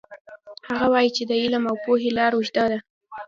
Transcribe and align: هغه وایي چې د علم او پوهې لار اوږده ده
هغه 0.69 0.87
وایي 0.93 1.09
چې 1.15 1.23
د 1.29 1.31
علم 1.41 1.63
او 1.71 1.75
پوهې 1.83 2.09
لار 2.17 2.31
اوږده 2.35 2.63
ده 2.71 2.79